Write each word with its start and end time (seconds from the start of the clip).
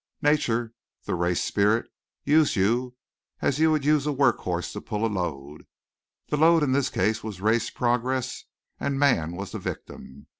Nature, 0.23 0.73
the 1.03 1.13
race 1.13 1.43
spirit, 1.43 1.85
used 2.23 2.55
you 2.55 2.95
as 3.39 3.59
you 3.59 3.69
would 3.69 3.85
use 3.85 4.07
a 4.07 4.11
work 4.11 4.37
horse 4.39 4.73
to 4.73 4.81
pull 4.81 5.05
a 5.05 5.05
load. 5.05 5.67
The 6.29 6.37
load 6.37 6.63
in 6.63 6.71
this 6.71 6.89
case 6.89 7.23
was 7.23 7.39
race 7.39 7.69
progress 7.69 8.45
and 8.79 8.97
man 8.97 9.35
was 9.35 9.51
the 9.51 9.59
victim. 9.59 10.25